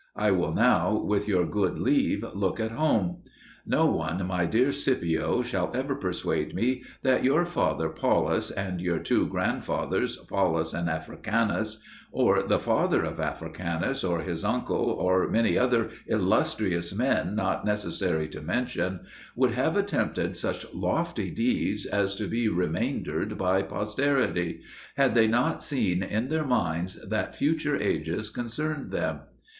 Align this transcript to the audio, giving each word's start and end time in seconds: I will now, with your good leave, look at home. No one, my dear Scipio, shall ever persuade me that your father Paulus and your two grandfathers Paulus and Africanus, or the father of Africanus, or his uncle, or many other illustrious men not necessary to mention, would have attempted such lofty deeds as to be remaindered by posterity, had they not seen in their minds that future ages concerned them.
I 0.15 0.31
will 0.31 0.51
now, 0.51 0.95
with 0.97 1.27
your 1.27 1.45
good 1.45 1.77
leave, 1.77 2.25
look 2.33 2.59
at 2.59 2.71
home. 2.71 3.17
No 3.67 3.85
one, 3.85 4.25
my 4.25 4.47
dear 4.47 4.71
Scipio, 4.71 5.43
shall 5.43 5.69
ever 5.75 5.93
persuade 5.93 6.55
me 6.55 6.83
that 7.03 7.23
your 7.23 7.45
father 7.45 7.87
Paulus 7.87 8.49
and 8.49 8.81
your 8.81 8.97
two 8.97 9.27
grandfathers 9.27 10.17
Paulus 10.27 10.73
and 10.73 10.89
Africanus, 10.89 11.81
or 12.11 12.41
the 12.41 12.57
father 12.57 13.03
of 13.03 13.19
Africanus, 13.19 14.03
or 14.03 14.21
his 14.21 14.43
uncle, 14.43 14.85
or 14.89 15.27
many 15.29 15.55
other 15.55 15.91
illustrious 16.07 16.95
men 16.95 17.35
not 17.35 17.63
necessary 17.63 18.27
to 18.29 18.41
mention, 18.41 19.01
would 19.35 19.51
have 19.51 19.77
attempted 19.77 20.35
such 20.35 20.65
lofty 20.73 21.29
deeds 21.29 21.85
as 21.85 22.15
to 22.15 22.27
be 22.27 22.49
remaindered 22.49 23.37
by 23.37 23.61
posterity, 23.61 24.61
had 24.97 25.13
they 25.13 25.27
not 25.27 25.61
seen 25.61 26.01
in 26.01 26.29
their 26.29 26.43
minds 26.43 26.95
that 27.07 27.35
future 27.35 27.77
ages 27.79 28.31
concerned 28.31 28.89
them. 28.89 29.19